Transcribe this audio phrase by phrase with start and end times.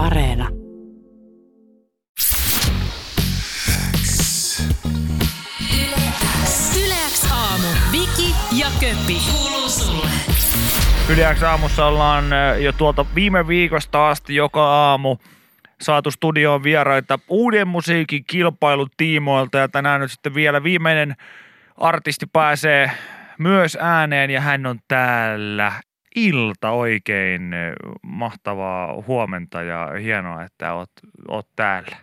[0.00, 0.48] Areena.
[6.84, 7.68] Yleäks aamu.
[7.92, 9.16] Viki ja Köppi.
[9.32, 10.10] Kuuluu sulle.
[11.08, 12.24] Yliäks aamussa ollaan
[12.58, 15.16] jo tuolta viime viikosta asti joka aamu
[15.80, 21.16] saatu studioon vieraita uuden musiikin kilpailun tiimoilta ja tänään nyt sitten vielä viimeinen
[21.76, 22.90] artisti pääsee
[23.38, 25.72] myös ääneen ja hän on täällä
[26.16, 27.54] ilta oikein
[28.02, 30.90] mahtavaa huomenta ja hienoa, että oot,
[31.28, 31.96] oot täällä.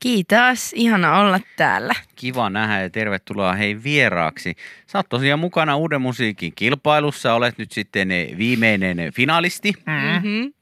[0.00, 1.94] Kiitos, ihana olla täällä.
[2.16, 4.54] Kiva nähdä ja tervetuloa hei vieraaksi.
[4.86, 9.72] Sä oot tosiaan mukana Uuden musiikin kilpailussa, olet nyt sitten eh, viimeinen finalisti.
[9.86, 10.52] Mm-hmm.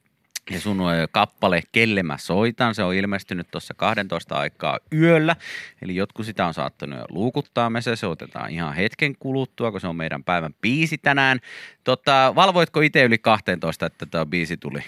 [0.50, 0.78] Ja sun
[1.10, 5.36] kappale Kelle mä soitan, se on ilmestynyt tuossa 12 aikaa yöllä.
[5.82, 7.70] Eli jotkut sitä on saattanut jo luukuttaa.
[7.70, 11.40] Me se soitetaan ihan hetken kuluttua, kun se on meidän päivän biisi tänään.
[11.84, 14.84] Tota, valvoitko itse yli 12, että tämä biisi tuli?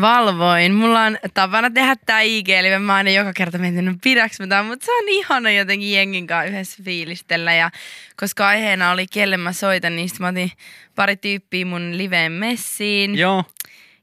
[0.00, 0.74] Valvoin.
[0.74, 4.62] Mulla on tapana tehdä tää IG, eli mä oon aina joka kerta miettinyt, pidäks mä
[4.62, 7.54] mutta se on ihana jotenkin jengin kanssa yhdessä fiilistellä.
[7.54, 7.70] Ja
[8.16, 10.52] koska aiheena oli kelle mä soitan, niin mä otin
[10.94, 13.18] pari tyyppiä mun liveen messiin.
[13.18, 13.44] Joo.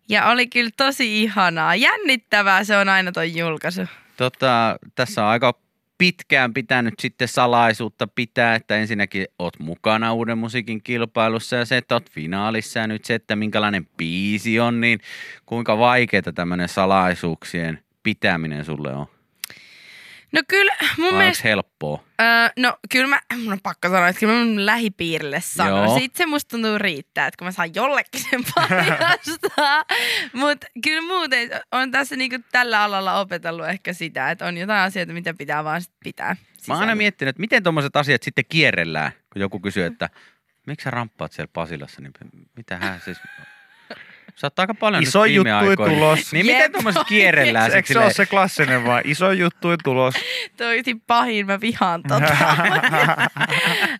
[0.09, 1.75] Ja oli kyllä tosi ihanaa.
[1.75, 3.81] Jännittävää se on aina toi julkaisu.
[4.17, 5.53] Tota, tässä on aika
[5.97, 11.95] pitkään pitänyt sitten salaisuutta pitää, että ensinnäkin oot mukana uuden musiikin kilpailussa ja se, että
[11.95, 14.99] oot finaalissa ja nyt se, että minkälainen biisi on, niin
[15.45, 19.17] kuinka vaikeaa tämmöinen salaisuuksien pitäminen sulle on?
[20.31, 21.47] No kyllä mun Vai mielestä...
[21.47, 22.03] helppoa?
[22.22, 25.86] Öö, no kyllä mä, mun on pakko sanoa, että kyllä mä mun lähipiirille sanon.
[25.86, 26.00] Joo.
[26.00, 29.86] Sitten se musta tuntuu riittää, että kun mä saan jollekin sen paljastaa.
[30.33, 35.14] Mutta kyllä muuten on tässä niinku tällä alalla opetellut ehkä sitä, että on jotain asioita,
[35.14, 36.28] mitä pitää vaan sit pitää.
[36.28, 36.80] Mä oon sisällä.
[36.80, 40.09] aina miettinyt, että miten tuommoiset asiat sitten kierrellään, kun joku kysyy, että
[40.67, 42.14] miksi sä ramppaat siellä Pasilassa, niin
[42.55, 43.17] mitä hän siis...
[44.38, 45.93] Sä oot aika paljon Iso nyt viime juttui aikoina.
[45.93, 46.31] tulos.
[46.33, 46.55] Niin Jep.
[46.55, 50.13] miten tuommoiset kierrellään Eikö se ole se klassinen vai iso juttu tulos?
[50.57, 52.33] Toi oli pahin, mä vihaan tota.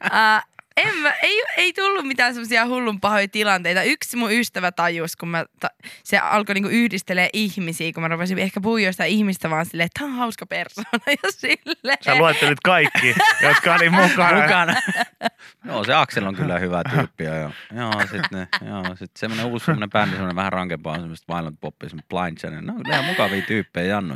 [0.06, 3.84] uh, en mä, ei, ei tullut mitään semmoisia hullun pahoja tilanteita.
[3.84, 5.68] Yksi mun ystävä tajus, kun mä, ta,
[6.04, 10.00] se alkoi niinku yhdistelee ihmisiä, kun mä rupesin ehkä puhua jostain ihmistä vaan silleen, että
[10.00, 10.90] tää on hauska persona
[11.24, 11.98] ja silleen.
[12.02, 13.16] Sä luettelit kaikki,
[13.48, 14.42] jotka oli mukana.
[14.42, 14.76] mukana.
[15.68, 17.24] joo, se Aksel on kyllä hyvä tyyppi.
[17.24, 21.34] ja Joo, joo sitten joo, sit semmoinen uusi semmoinen bändi, semmoinen vähän rankempaa, on semmoista
[21.34, 22.62] violent poppia, semmoinen blind channel.
[22.62, 24.16] No, kyllä ihan mukavia tyyppejä, Jannu.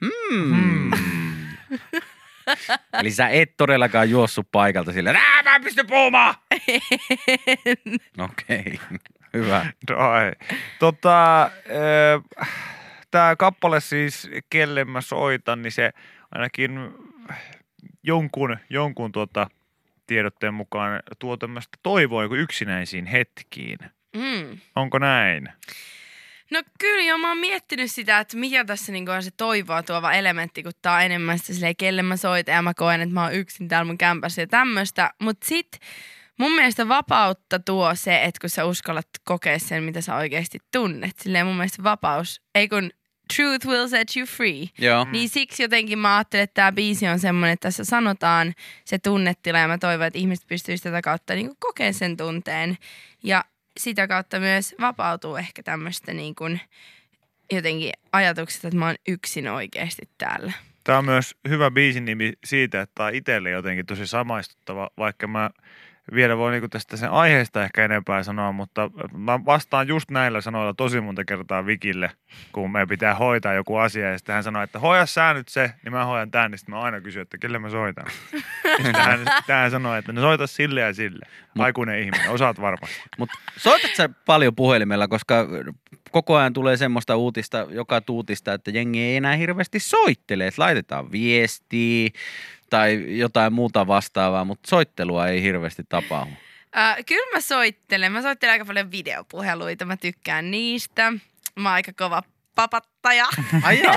[0.00, 0.90] Hmm.
[3.00, 6.34] Eli sä et todellakaan juossut paikalta silleen, että mä en pysty puhumaan.
[8.18, 8.80] Okei,
[9.34, 9.66] hyvä.
[9.90, 10.32] No ei.
[10.78, 12.48] Tota, äh,
[13.10, 15.90] tämä kappale siis, kelle mä soitan, niin se
[16.30, 16.70] ainakin
[18.02, 19.46] jonkun, jonkun tuota,
[20.06, 23.78] tiedotteen mukaan tuo tämmöistä toivoa joku yksinäisiin hetkiin.
[24.16, 24.58] Mm.
[24.76, 25.48] Onko näin?
[26.52, 30.12] No kyllä joo, mä oon miettinyt sitä, että mikä tässä niinku on se toivoa tuova
[30.12, 33.22] elementti, kun tää on enemmän sitä silleen, kelle mä soitan ja mä koen, että mä
[33.22, 35.10] oon yksin täällä mun kämpässä ja tämmöistä.
[35.18, 35.68] Mut sit
[36.38, 41.18] mun mielestä vapautta tuo se, että kun sä uskallat kokea sen, mitä sä oikeasti tunnet.
[41.18, 42.90] Silleen mun mielestä vapaus, ei kun
[43.36, 44.66] truth will set you free.
[44.78, 45.06] Joo.
[45.12, 49.58] Niin siksi jotenkin mä ajattelen, että tämä biisi on semmoinen, että tässä sanotaan se tunnetila
[49.58, 52.78] ja mä toivon, että ihmiset pystyisivät tätä kautta niin kokemaan sen tunteen.
[53.22, 53.44] Ja
[53.80, 56.60] sitä kautta myös vapautuu ehkä tämmöistä niin kuin
[57.52, 60.52] jotenkin ajatuksesta, että mä oon yksin oikeasti täällä.
[60.84, 65.26] Tämä on myös hyvä biisin nimi siitä, että tämä on itselle jotenkin tosi samaistuttava, vaikka
[65.26, 65.50] mä
[66.14, 70.74] vielä voi niinku tästä sen aiheesta ehkä enempää sanoa, mutta mä vastaan just näillä sanoilla
[70.74, 72.10] tosi monta kertaa Vikille,
[72.52, 75.72] kun me pitää hoitaa joku asia ja sitten hän sanoo, että hoida sä nyt se,
[75.84, 78.06] niin mä hoidan tän, niin sitten mä aina kysyn, että kelle mä soitan.
[78.94, 81.26] Hän, hän sanoo, että no soita sille ja sille.
[81.58, 83.02] Aikuinen ihminen, osaat varmasti.
[83.18, 85.48] Mutta soitat sä paljon puhelimella, koska
[86.10, 91.12] koko ajan tulee semmoista uutista, joka tuutista, että jengi ei enää hirveästi soittele, että laitetaan
[91.12, 92.10] viestiä
[92.72, 96.32] tai jotain muuta vastaavaa, mutta soittelua ei hirveästi tapahdu.
[96.76, 98.12] Äh, kyllä mä soittelen.
[98.12, 99.84] Mä soittelen aika paljon videopuheluita.
[99.84, 101.12] Mä tykkään niistä.
[101.56, 102.22] Mä oon aika kova
[102.54, 103.26] papattaja.
[103.62, 103.94] Ai joo.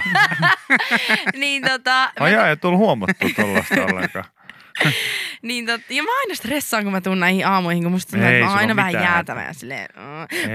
[1.41, 4.25] niin tota, mä Ai ei tullut huomattu tuollaista ollenkaan.
[5.41, 8.45] Niin tot, ja mä aina stressaan, kun mä tuun näihin aamuihin, kun musta tuntuu, että
[8.45, 9.89] mä aina vähän jäätävä ja silleen,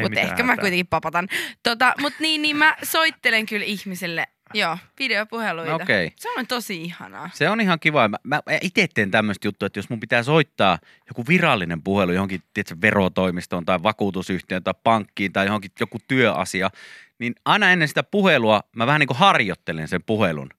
[0.02, 1.28] mutta ehkä mä kuitenkin papatan.
[1.62, 5.74] Tota, mut niin, niin mä soittelen kyllä ihmisille, joo, videopuheluita.
[5.74, 6.12] Okei.
[6.16, 7.30] Se on tosi ihanaa.
[7.32, 8.08] Se on ihan kiva.
[8.08, 12.42] Mä, mä itse teen tämmöistä juttua, että jos mun pitää soittaa joku virallinen puhelu johonkin
[12.54, 16.70] tiedätkö, verotoimistoon tai vakuutusyhtiöön tai pankkiin tai johonkin joku työasia,
[17.18, 20.50] niin aina ennen sitä puhelua mä vähän niin kuin harjoittelen sen puhelun.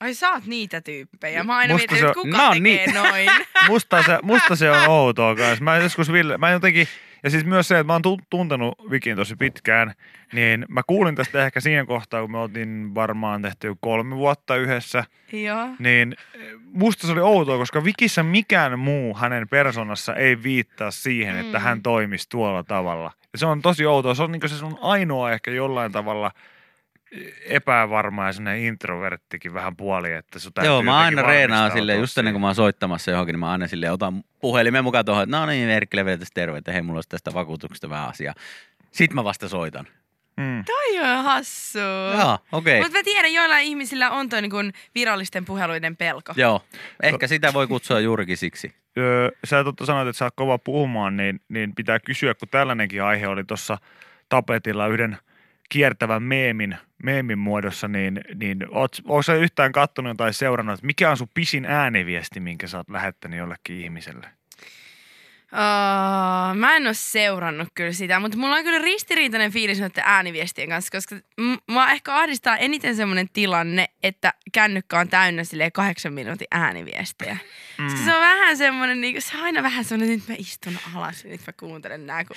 [0.00, 1.44] Ai sä oot niitä tyyppejä.
[1.44, 2.94] Mä aina Musta mietin, että kuka tekee niin.
[2.94, 3.30] noin.
[3.68, 5.64] Musta se, musta se on outoa kanssa.
[5.64, 6.88] Mä joskus Ville, mä jotenkin,
[7.22, 9.92] ja siis myös se, että mä oon tu- tuntenut Vikin tosi pitkään,
[10.32, 15.04] niin mä kuulin tästä ehkä siinä kohtaa, kun me oltiin varmaan tehty kolme vuotta yhdessä,
[15.32, 15.68] Joo.
[15.78, 16.16] niin
[16.72, 21.64] musta se oli outoa, koska Vikissä mikään muu hänen persoonassa ei viittaa siihen, että Mm.
[21.64, 23.12] hän toimisi tuolla tavalla.
[23.32, 24.14] Ja se on tosi outoa.
[24.14, 26.30] Se on niin se sun ainoa ehkä jollain tavalla
[27.44, 32.18] epävarma ja semmoinen introverttikin vähän puoli, että sun täytyy Joo, mä aina reenaan silleen, just
[32.18, 35.36] ennen kuin mä oon soittamassa johonkin, niin mä aina silleen otan puhelimen mukaan tuohon, että
[35.36, 38.34] no niin, Erkkilä vielä tästä terve, että hei, mulla olisi tästä vakuutuksesta vähän asiaa.
[38.90, 39.86] Sitten mä vasta soitan.
[40.36, 40.64] Mm.
[40.64, 41.78] Toi on hassu.
[42.18, 42.80] Joo, okei.
[42.80, 46.32] Mutta mä tiedän, joillain ihmisillä on toi niin virallisten puheluiden pelko.
[46.36, 46.62] Joo,
[47.02, 48.74] ehkä sitä voi kutsua juurikin siksi.
[48.98, 53.02] Öö, sä totta sanoit, että sä oot kova puhumaan, niin, niin pitää kysyä, kun tällainenkin
[53.02, 53.78] aihe oli tuossa
[54.28, 55.18] tapetilla yhden
[55.68, 61.16] kiertävän meemin, meemin muodossa, niin, niin oot sä yhtään kattonut tai seurannut, että mikä on
[61.16, 64.26] sun pisin ääniviesti, minkä sä oot lähettänyt jollekin ihmiselle?
[65.56, 70.68] Uh, mä en oo seurannut kyllä sitä, mutta mulla on kyllä ristiriitainen fiilis noiden ääniviestien
[70.68, 76.12] kanssa, koska m- mua ehkä ahdistaa eniten semmoinen tilanne, että kännykkä on täynnä silleen kahdeksan
[76.12, 77.36] minuutin ääniviestejä.
[77.78, 77.88] Mm.
[78.04, 81.24] Se on vähän semmoinen, niin se on aina vähän semmoinen, että nyt mä istun alas
[81.24, 82.24] ja nyt mä kuuntelen nää.
[82.24, 82.36] Kun...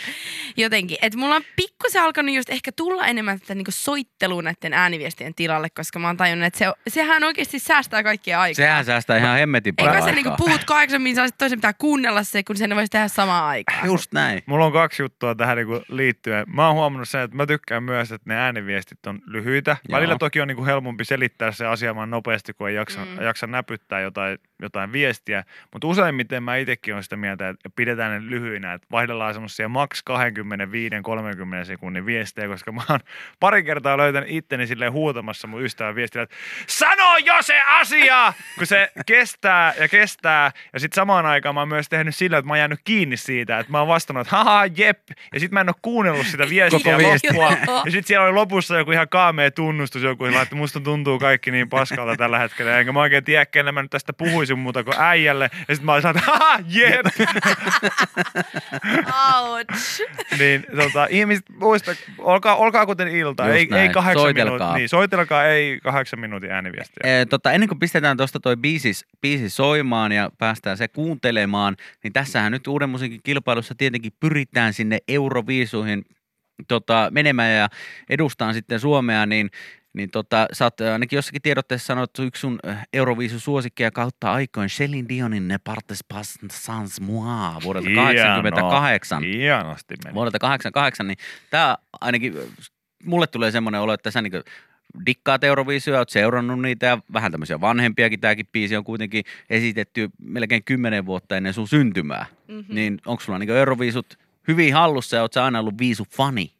[0.57, 5.35] Jotenkin, että mulla on pikkusen alkanut just ehkä tulla enemmän tätä niin soittelua näiden ääniviestien
[5.35, 8.55] tilalle, koska mä oon tajunnut, että se, sehän oikeasti säästää kaikkia aikaa.
[8.55, 10.15] Sehän säästää ihan hemmetin paljon Eikä aikaa.
[10.15, 13.85] niinku puhut kahdeksan minuuttia, sit toisen pitää kuunnella se, kun sen voisi tehdä samaan aikaan.
[13.85, 14.41] Just näin.
[14.45, 16.45] Mulla on kaksi juttua tähän niinku liittyen.
[16.47, 19.77] Mä oon huomannut sen, että mä tykkään myös, että ne ääniviestit on lyhyitä.
[19.89, 19.97] Joo.
[19.97, 23.21] Välillä toki on niinku helpompi selittää se asia vaan nopeasti, kun ei jaksa, mm.
[23.21, 25.43] jaksa näpyttää jotain, jotain viestiä.
[25.71, 30.03] Mutta useimmiten mä itsekin olen sitä mieltä, että pidetään ne lyhyinä, että vaihdellaan semmoisia maks
[31.61, 32.99] 25-30 sekunnin viestejä, koska mä oon
[33.39, 36.35] pari kertaa löytänyt itteni silleen huutamassa mun ystävän viestillä, että
[36.67, 38.33] sano jo se asia!
[38.57, 40.51] Kun se kestää ja kestää.
[40.73, 43.59] Ja sitten samaan aikaan mä oon myös tehnyt sillä, että mä oon jäänyt kiinni siitä,
[43.59, 44.99] että mä oon vastannut, että haha, jep.
[45.33, 47.51] Ja sitten mä en oo kuunnellut sitä viestiä Koko loppua.
[47.85, 51.69] Ja sitten siellä oli lopussa joku ihan kaamea tunnustus, joku että musta tuntuu kaikki niin
[51.69, 52.79] paskalta tällä hetkellä.
[52.79, 55.49] Enkä mä oikein tiedä, kelle mä nyt tästä puhuisin muuta kuin äijälle.
[55.67, 57.05] Ja sitten mä olin että haha, jep.
[59.39, 60.01] Ouch.
[60.39, 63.43] niin tota, ihmiset, muista, olkaa, olkaa kuten ilta.
[63.43, 63.91] Just Ei, ei näin.
[63.91, 64.57] kahdeksan Soitelkaa.
[64.57, 64.79] minuutin.
[64.79, 67.21] Niin, soitelkaa, ei kahdeksan minuutin ääniviestiä.
[67.21, 72.13] E, tota, ennen kuin pistetään tuosta toi biisi, biisi soimaan ja päästään se kuuntelemaan, niin
[72.13, 76.05] tässähän nyt uuden musiikin kilpailussa tietenkin pyritään sinne Euroviisuihin
[76.67, 77.69] tota, menemään ja
[78.09, 79.49] edustaan sitten Suomea, niin
[79.93, 84.69] niin tota, sä oot äh, ainakin jossakin tiedotteessa sanottu yksi sun äh, Euroviisusuosikkeja kautta aikoin
[84.69, 89.23] Celine Dionin Ne Partes Pas Sans Moi vuodelta 88.
[89.23, 90.15] Hienosti meni.
[90.15, 91.17] Vuodelta 88, niin
[91.49, 92.43] tämä ainakin äh,
[93.05, 94.33] mulle tulee semmoinen olo, että sä niin
[95.05, 98.19] dikkaat Euroviisuja, oot seurannut niitä ja vähän tämmöisiä vanhempiakin.
[98.19, 102.25] Tämäkin biisi on kuitenkin esitetty melkein kymmenen vuotta ennen sun syntymää.
[102.47, 102.57] Mhm.
[102.57, 102.75] Mm-hmm.
[102.75, 106.51] Niin onko sulla niin Euroviisut hyvin hallussa ja oot sä aina ollut viisu-fani?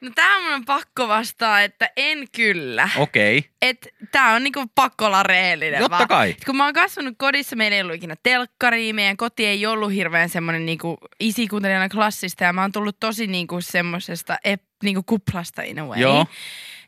[0.00, 2.88] No tää mun on pakko vastaa, että en kyllä.
[2.96, 3.38] Okei.
[3.38, 3.50] Okay.
[3.62, 6.08] Et tää on niinku pakko olla rehellinen Totta vaan.
[6.08, 6.30] kai.
[6.30, 9.92] Et kun mä oon kasvanut kodissa, meillä ei ollut ikinä telkkaria, meidän koti ei ollut
[9.92, 14.62] hirveän semmonen niinku isi kuunteli aina klassista ja mä oon tullut tosi niinku semmosesta ep,
[14.82, 16.00] niinku kuplasta in a way.
[16.00, 16.26] Joo.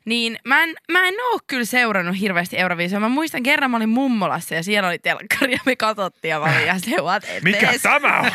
[0.06, 3.00] Niin mä en, mä en oo kyllä seurannut hirveästi Euroviisua.
[3.00, 6.44] Mä muistan kerran mä olin mummolassa ja siellä oli telkkari ja me katsottiin ja mä
[6.44, 8.30] olin ihan se, what Mikä tämä on?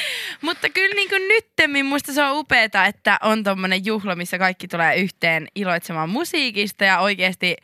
[0.42, 4.68] Mutta kyllä niin kuin nyttemmin musta se on upeeta, että on tommonen juhla, missä kaikki
[4.68, 7.56] tulee yhteen iloitsemaan musiikista ja oikeasti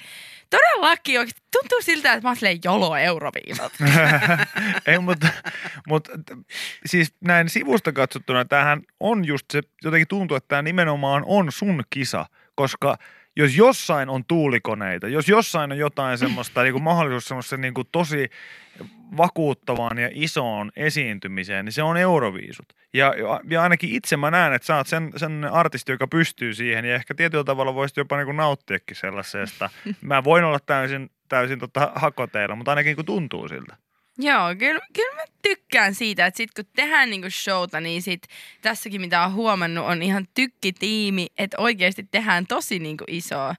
[0.50, 3.72] todellakin oikeasti tuntuu siltä, että mä oon jolo Euroviisut.
[4.86, 5.28] Ei, mutta,
[5.88, 6.12] mutta
[6.86, 11.84] siis näin sivusta katsottuna tämähän on just se, jotenkin tuntuu, että tämä nimenomaan on sun
[11.90, 12.98] kisa, koska
[13.40, 17.88] jos jossain on tuulikoneita, jos jossain on jotain semmoista niin kuin mahdollisuus semmoista niin kuin
[17.92, 18.30] tosi
[19.16, 22.66] vakuuttavaan ja isoon esiintymiseen, niin se on Euroviisut.
[22.92, 23.14] Ja,
[23.48, 26.94] ja ainakin itse mä näen, että sä oot sen, sen artisti, joka pystyy siihen ja
[26.94, 29.70] ehkä tietyllä tavalla voisit jopa niin kuin nauttiakin sellaisesta.
[30.00, 33.76] Mä voin olla täysin, täysin tota hakoteilla, mutta ainakin kun tuntuu siltä.
[34.20, 38.22] Joo, kyllä, kyllä mä tykkään siitä, että sit kun tehdään niinku showta, niin sit
[38.62, 43.54] tässäkin mitä on huomannut on ihan tykkitiimi, että oikeasti tehdään tosi niinku iso,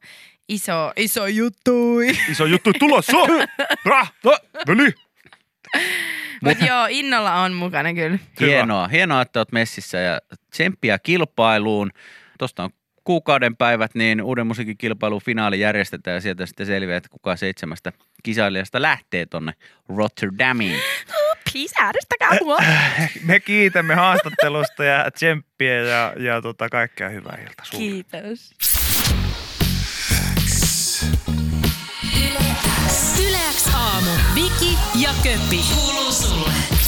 [0.50, 2.08] iso, iso juttui.
[2.32, 3.18] Iso juttu tulossa!
[3.86, 4.13] Rah!
[4.68, 4.94] Veli!
[6.44, 8.18] Mutta joo, innolla on mukana kyllä.
[8.39, 8.88] Hienoa.
[8.88, 11.91] Hienoa, että oot messissä ja tsemppiä kilpailuun.
[12.38, 12.70] Tuosta on
[13.03, 17.91] kuukauden päivät, niin uuden musiikin kilpailun finaali järjestetään ja sieltä sitten selviää, että kuka seitsemästä
[18.24, 19.54] kisailijasta lähtee tonne
[19.98, 20.80] Rotterdamiin.
[21.51, 22.58] Please äänestäkää mua.
[23.28, 27.84] Me kiitämme haastattelusta ja tsemppiä ja, ja tota, kaikkea hyvää iltaa sulle.
[27.84, 28.54] Kiitos.
[32.18, 32.40] Yle
[33.28, 34.12] Yleäks aamu.
[34.36, 35.60] Viki ja Köppi.
[35.75, 36.81] Kuuluu sulle.